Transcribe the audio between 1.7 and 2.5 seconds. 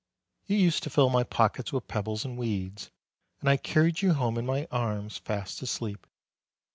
with pebbles and